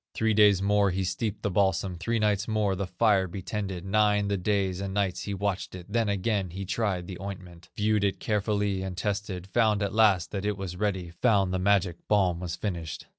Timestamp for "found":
9.53-9.83, 11.21-11.53